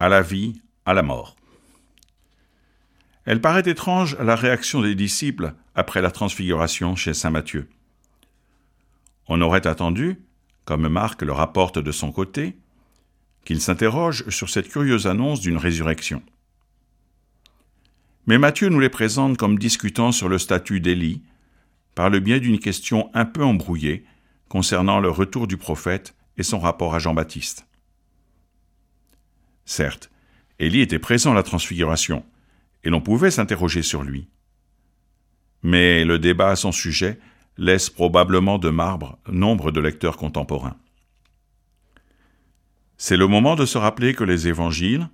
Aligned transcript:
à 0.00 0.08
la 0.08 0.22
vie, 0.22 0.60
à 0.86 0.94
la 0.94 1.02
mort. 1.02 1.36
Elle 3.24 3.40
paraît 3.40 3.68
étrange 3.68 4.16
la 4.18 4.36
réaction 4.36 4.82
des 4.82 4.94
disciples 4.94 5.54
après 5.74 6.02
la 6.02 6.10
transfiguration 6.10 6.94
chez 6.94 7.14
Saint 7.14 7.30
Matthieu. 7.30 7.68
On 9.28 9.40
aurait 9.40 9.66
attendu, 9.66 10.18
comme 10.64 10.88
Marc 10.88 11.22
le 11.22 11.32
rapporte 11.32 11.78
de 11.78 11.92
son 11.92 12.12
côté, 12.12 12.56
qu'il 13.44 13.60
s'interroge 13.60 14.28
sur 14.28 14.50
cette 14.50 14.68
curieuse 14.68 15.06
annonce 15.06 15.40
d'une 15.40 15.56
résurrection. 15.56 16.22
Mais 18.26 18.38
Matthieu 18.38 18.68
nous 18.68 18.80
les 18.80 18.88
présente 18.88 19.36
comme 19.36 19.58
discutant 19.58 20.12
sur 20.12 20.28
le 20.28 20.38
statut 20.38 20.80
d'Élie, 20.80 21.22
par 21.94 22.10
le 22.10 22.20
biais 22.20 22.40
d'une 22.40 22.58
question 22.58 23.10
un 23.14 23.24
peu 23.24 23.44
embrouillée 23.44 24.04
concernant 24.48 25.00
le 25.00 25.10
retour 25.10 25.46
du 25.46 25.56
prophète 25.56 26.14
et 26.36 26.42
son 26.42 26.58
rapport 26.58 26.94
à 26.94 26.98
Jean-Baptiste. 26.98 27.66
Certes, 29.64 30.10
Élie 30.58 30.80
était 30.80 30.98
présent 30.98 31.32
à 31.32 31.34
la 31.34 31.42
transfiguration, 31.42 32.24
et 32.84 32.90
l'on 32.90 33.00
pouvait 33.00 33.30
s'interroger 33.30 33.82
sur 33.82 34.02
lui. 34.02 34.28
Mais 35.62 36.04
le 36.04 36.18
débat 36.18 36.50
à 36.50 36.56
son 36.56 36.72
sujet 36.72 37.18
laisse 37.56 37.88
probablement 37.88 38.58
de 38.58 38.68
marbre 38.68 39.18
nombre 39.28 39.70
de 39.70 39.80
lecteurs 39.80 40.16
contemporains. 40.16 40.76
C'est 42.96 43.16
le 43.16 43.26
moment 43.26 43.56
de 43.56 43.66
se 43.66 43.78
rappeler 43.78 44.14
que 44.14 44.24
les 44.24 44.48
évangiles, 44.48 45.08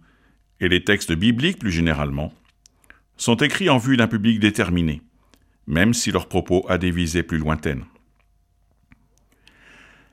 et 0.61 0.69
les 0.69 0.84
textes 0.84 1.12
bibliques 1.12 1.59
plus 1.59 1.70
généralement, 1.70 2.33
sont 3.17 3.37
écrits 3.37 3.70
en 3.70 3.78
vue 3.78 3.97
d'un 3.97 4.09
public 4.09 4.41
déterminé, 4.41 5.01
même 5.67 5.95
si 5.95 6.11
leur 6.11 6.28
propos 6.28 6.67
a 6.69 6.77
des 6.77 6.91
visées 6.91 7.23
plus 7.23 7.39
lointaines. 7.39 7.84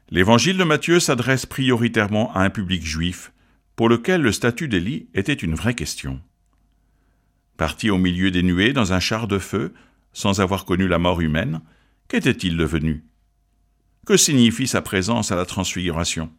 L'évangile 0.09 0.57
de 0.57 0.63
Matthieu 0.63 0.99
s'adresse 0.99 1.45
prioritairement 1.45 2.33
à 2.33 2.41
un 2.41 2.49
public 2.49 2.85
juif 2.85 3.33
pour 3.77 3.89
lequel 3.89 4.21
le 4.21 4.31
statut 4.31 4.67
d'Élie 4.67 5.07
était 5.13 5.33
une 5.33 5.53
vraie 5.53 5.75
question. 5.75 6.19
Parti 7.57 7.91
au 7.91 7.99
milieu 7.99 8.31
des 8.31 8.41
nuées 8.41 8.73
dans 8.73 8.91
un 8.91 8.99
char 8.99 9.27
de 9.27 9.37
feu, 9.37 9.73
sans 10.13 10.41
avoir 10.41 10.65
connu 10.65 10.87
la 10.87 10.97
mort 10.97 11.21
humaine, 11.21 11.61
qu'était-il 12.07 12.57
devenu? 12.57 13.05
Que 14.07 14.17
signifie 14.17 14.65
sa 14.67 14.81
présence 14.81 15.31
à 15.31 15.35
la 15.35 15.45
transfiguration? 15.45 16.31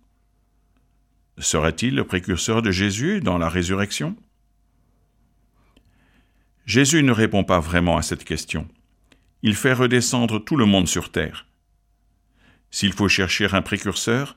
Serait-il 1.39 1.95
le 1.95 2.05
précurseur 2.05 2.61
de 2.61 2.73
Jésus 2.73 3.21
dans 3.21 3.39
la 3.39 3.49
résurrection? 3.49 4.17
Jésus 6.67 7.05
ne 7.05 7.13
répond 7.13 7.45
pas 7.45 7.61
vraiment 7.61 7.97
à 7.97 8.03
cette 8.03 8.25
question. 8.25 8.69
Il 9.43 9.55
fait 9.55 9.75
redescendre 9.75 10.45
tout 10.45 10.57
le 10.57 10.67
monde 10.67 10.89
sur 10.89 11.13
terre. 11.13 11.47
S'il 12.73 12.93
faut 12.93 13.09
chercher 13.09 13.47
un 13.53 13.63
précurseur, 13.63 14.37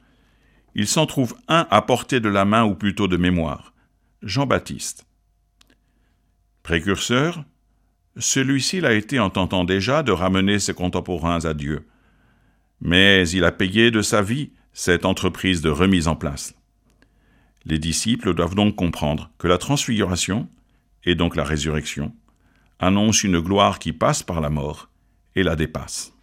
il 0.75 0.87
s'en 0.87 1.05
trouve 1.05 1.35
un 1.47 1.67
à 1.69 1.81
portée 1.81 2.19
de 2.19 2.29
la 2.29 2.45
main 2.45 2.63
ou 2.63 2.75
plutôt 2.75 3.07
de 3.07 3.17
mémoire, 3.17 3.73
Jean-Baptiste. 4.21 5.05
Précurseur, 6.63 7.43
celui-ci 8.17 8.81
l'a 8.81 8.93
été 8.93 9.19
en 9.19 9.29
tentant 9.29 9.63
déjà 9.63 10.03
de 10.03 10.11
ramener 10.11 10.59
ses 10.59 10.73
contemporains 10.73 11.45
à 11.45 11.53
Dieu. 11.53 11.87
Mais 12.81 13.27
il 13.29 13.43
a 13.43 13.51
payé 13.51 13.91
de 13.91 14.01
sa 14.01 14.21
vie 14.21 14.51
cette 14.73 15.05
entreprise 15.05 15.61
de 15.61 15.69
remise 15.69 16.07
en 16.07 16.15
place. 16.15 16.55
Les 17.65 17.79
disciples 17.79 18.33
doivent 18.33 18.55
donc 18.55 18.75
comprendre 18.75 19.31
que 19.37 19.47
la 19.47 19.57
transfiguration, 19.57 20.49
et 21.03 21.15
donc 21.15 21.35
la 21.35 21.43
résurrection, 21.43 22.13
annonce 22.79 23.23
une 23.23 23.39
gloire 23.39 23.79
qui 23.79 23.93
passe 23.93 24.23
par 24.23 24.41
la 24.41 24.49
mort 24.49 24.89
et 25.35 25.43
la 25.43 25.55
dépasse. 25.55 26.13